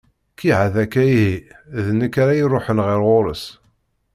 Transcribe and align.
Kiɛad 0.37 0.75
akka 0.83 1.01
ihi, 1.11 1.33
d 1.85 1.87
nekk 1.99 2.15
ara 2.21 2.33
iruḥen 2.35 2.79
ɣer 2.85 2.99
ɣur-s. 3.07 3.43